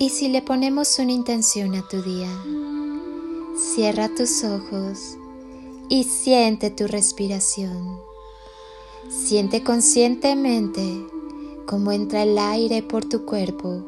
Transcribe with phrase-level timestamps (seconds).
[0.00, 2.30] Y si le ponemos una intención a tu día,
[3.56, 5.18] cierra tus ojos
[5.88, 7.98] y siente tu respiración.
[9.10, 11.04] Siente conscientemente
[11.66, 13.82] cómo entra el aire por tu cuerpo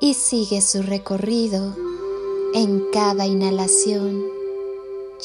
[0.00, 1.76] y sigue su recorrido
[2.54, 4.29] en cada inhalación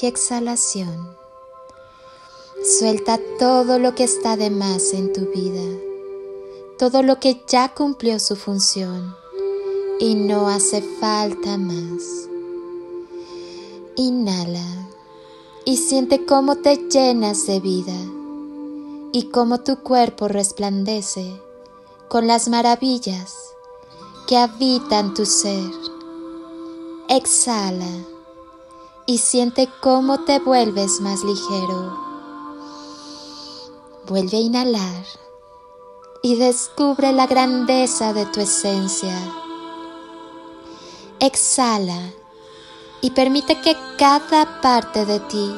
[0.01, 1.15] y exhalación.
[2.79, 5.79] Suelta todo lo que está de más en tu vida,
[6.79, 9.15] todo lo que ya cumplió su función
[9.99, 12.27] y no hace falta más.
[13.95, 14.89] Inhala
[15.63, 17.97] y siente cómo te llenas de vida
[19.11, 21.39] y cómo tu cuerpo resplandece
[22.07, 23.35] con las maravillas
[24.27, 25.71] que habitan tu ser.
[27.07, 28.14] Exhala
[29.05, 31.97] y siente cómo te vuelves más ligero.
[34.07, 35.05] Vuelve a inhalar
[36.21, 39.15] y descubre la grandeza de tu esencia.
[41.19, 42.11] Exhala
[43.01, 45.55] y permite que cada parte de ti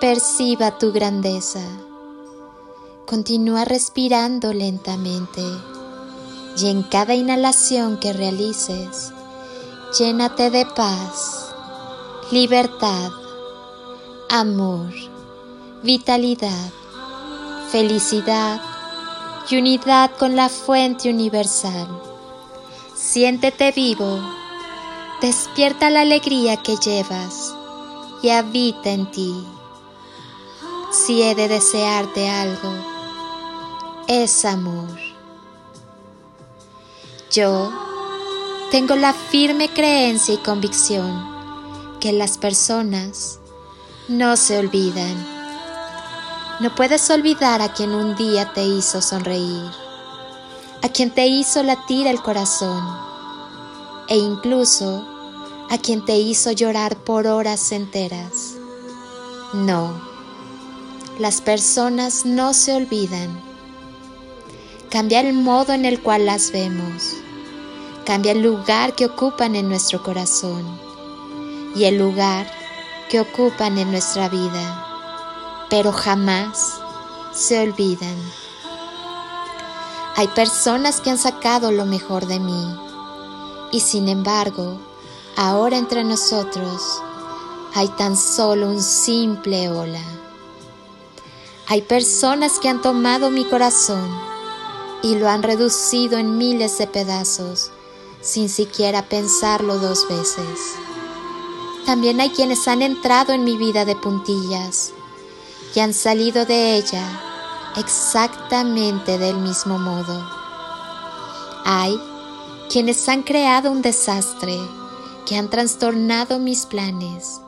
[0.00, 1.62] perciba tu grandeza.
[3.06, 5.42] Continúa respirando lentamente
[6.56, 9.12] y en cada inhalación que realices,
[9.98, 11.47] llénate de paz,
[12.30, 13.10] libertad,
[14.28, 14.92] amor,
[15.82, 16.70] vitalidad,
[17.72, 18.60] felicidad
[19.48, 21.88] y unidad con la fuente universal.
[22.94, 24.20] Siéntete vivo,
[25.22, 27.54] despierta la alegría que llevas
[28.22, 29.34] y habita en ti.
[30.92, 32.74] Si he de desearte algo,
[34.06, 34.98] es amor.
[37.30, 37.72] Yo
[38.70, 41.37] tengo la firme creencia y convicción
[42.00, 43.40] que las personas
[44.08, 45.26] no se olvidan.
[46.60, 49.70] No puedes olvidar a quien un día te hizo sonreír,
[50.82, 52.82] a quien te hizo latir el corazón
[54.08, 55.06] e incluso
[55.70, 58.54] a quien te hizo llorar por horas enteras.
[59.52, 60.00] No,
[61.18, 63.48] las personas no se olvidan
[64.90, 67.12] Cambia el modo en el cual las vemos.
[68.06, 70.64] Cambia el lugar que ocupan en nuestro corazón
[71.78, 72.50] y el lugar
[73.08, 74.84] que ocupan en nuestra vida.
[75.70, 76.80] Pero jamás
[77.32, 78.16] se olvidan.
[80.16, 82.76] Hay personas que han sacado lo mejor de mí
[83.70, 84.80] y sin embargo,
[85.36, 86.82] ahora entre nosotros
[87.74, 90.02] hay tan solo un simple hola.
[91.68, 94.10] Hay personas que han tomado mi corazón
[95.02, 97.70] y lo han reducido en miles de pedazos
[98.20, 100.58] sin siquiera pensarlo dos veces.
[101.88, 104.92] También hay quienes han entrado en mi vida de puntillas
[105.74, 107.02] y han salido de ella
[107.78, 110.22] exactamente del mismo modo.
[111.64, 111.98] Hay
[112.70, 114.60] quienes han creado un desastre,
[115.24, 117.40] que han trastornado mis planes,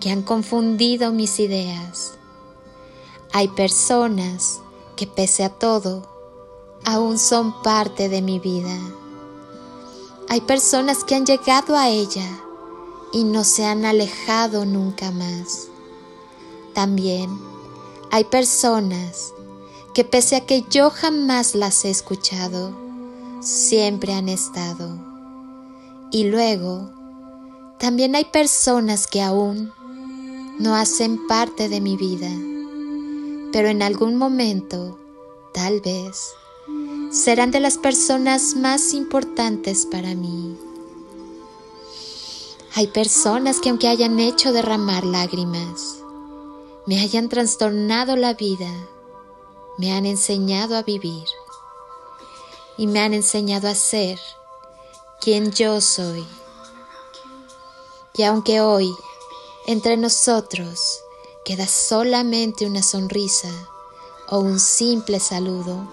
[0.00, 2.14] que han confundido mis ideas.
[3.34, 4.62] Hay personas
[4.96, 6.08] que pese a todo
[6.86, 8.74] aún son parte de mi vida.
[10.30, 12.24] Hay personas que han llegado a ella
[13.12, 15.68] y no se han alejado nunca más.
[16.74, 17.30] También
[18.10, 19.34] hay personas
[19.94, 22.72] que pese a que yo jamás las he escuchado,
[23.40, 24.98] siempre han estado.
[26.10, 26.90] Y luego,
[27.78, 29.72] también hay personas que aún
[30.58, 32.30] no hacen parte de mi vida,
[33.52, 34.98] pero en algún momento,
[35.52, 36.30] tal vez,
[37.10, 40.56] serán de las personas más importantes para mí.
[42.74, 45.98] Hay personas que aunque hayan hecho derramar lágrimas,
[46.86, 48.70] me hayan trastornado la vida,
[49.76, 51.26] me han enseñado a vivir
[52.78, 54.18] y me han enseñado a ser
[55.20, 56.26] quien yo soy.
[58.14, 58.90] Y aunque hoy
[59.66, 61.00] entre nosotros
[61.44, 63.50] queda solamente una sonrisa
[64.30, 65.86] o un simple saludo,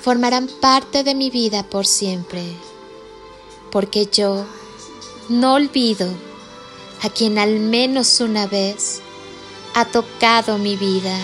[0.00, 2.44] formarán parte de mi vida por siempre,
[3.72, 4.46] porque yo
[5.32, 6.06] no olvido
[7.02, 9.00] a quien al menos una vez
[9.74, 11.16] ha tocado mi vida,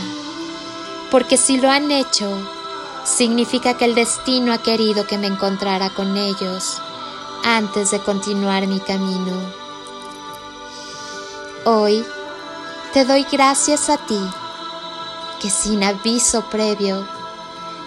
[1.11, 2.27] porque si lo han hecho,
[3.05, 6.79] significa que el destino ha querido que me encontrara con ellos
[7.45, 9.33] antes de continuar mi camino.
[11.67, 12.03] Hoy
[12.95, 14.21] te doy gracias a ti,
[15.41, 17.07] que sin aviso previo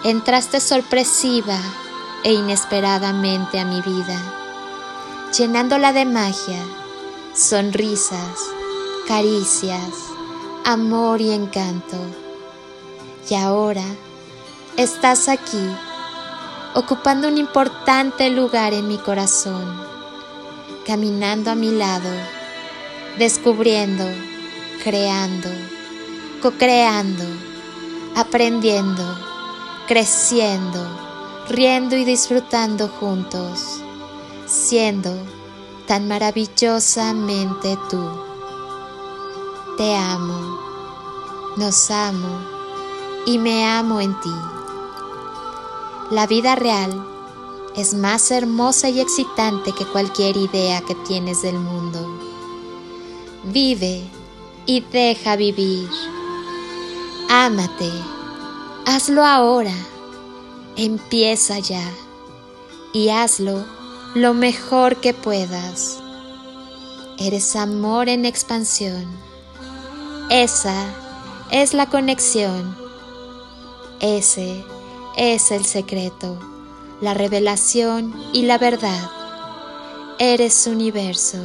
[0.04, 1.58] entraste sorpresiva
[2.22, 4.41] e inesperadamente a mi vida,
[5.32, 6.62] llenándola de magia,
[7.34, 8.38] sonrisas
[9.06, 9.90] caricias,
[10.64, 11.96] amor y encanto.
[13.28, 13.84] Y ahora
[14.76, 15.62] estás aquí,
[16.74, 19.80] ocupando un importante lugar en mi corazón,
[20.86, 22.10] caminando a mi lado,
[23.18, 24.04] descubriendo,
[24.82, 25.48] creando,
[26.40, 27.24] co-creando,
[28.16, 29.18] aprendiendo,
[29.88, 30.86] creciendo,
[31.48, 33.81] riendo y disfrutando juntos,
[34.52, 35.10] siendo
[35.86, 38.02] tan maravillosamente tú.
[39.76, 40.58] Te amo,
[41.56, 42.28] nos amo
[43.26, 44.34] y me amo en ti.
[46.10, 47.06] La vida real
[47.74, 52.06] es más hermosa y excitante que cualquier idea que tienes del mundo.
[53.44, 54.02] Vive
[54.66, 55.88] y deja vivir.
[57.30, 57.90] Ámate,
[58.84, 59.74] hazlo ahora,
[60.76, 61.82] empieza ya
[62.92, 63.81] y hazlo
[64.14, 65.98] lo mejor que puedas.
[67.18, 69.06] Eres amor en expansión.
[70.28, 70.84] Esa
[71.50, 72.76] es la conexión.
[74.00, 74.62] Ese
[75.16, 76.38] es el secreto,
[77.00, 79.10] la revelación y la verdad.
[80.18, 81.38] Eres universo.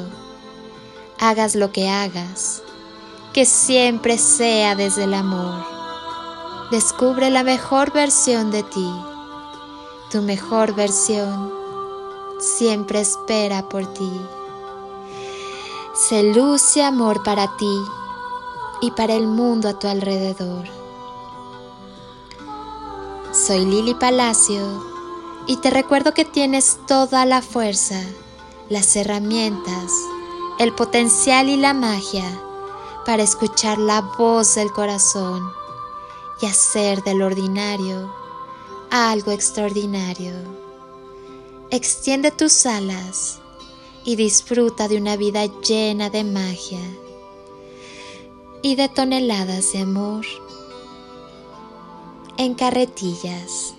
[1.20, 2.62] Hagas lo que hagas,
[3.32, 5.66] que siempre sea desde el amor.
[6.70, 8.92] Descubre la mejor versión de ti.
[10.12, 11.57] Tu mejor versión
[12.40, 14.12] siempre espera por ti.
[15.94, 17.82] Se luce amor para ti
[18.82, 20.66] y para el mundo a tu alrededor.
[23.32, 24.64] Soy Lili Palacio
[25.48, 28.02] y te recuerdo que tienes toda la fuerza,
[28.70, 29.92] las herramientas,
[30.60, 32.26] el potencial y la magia
[33.06, 35.52] para escuchar la voz del corazón
[36.42, 38.12] y hacer del ordinario
[38.90, 40.67] algo extraordinario.
[41.70, 43.40] Extiende tus alas
[44.06, 46.80] y disfruta de una vida llena de magia
[48.62, 50.26] y de toneladas de amor
[52.38, 53.76] en carretillas.